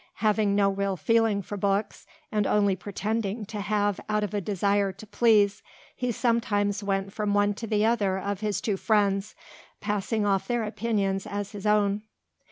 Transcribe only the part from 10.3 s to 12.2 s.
their opinions as his own.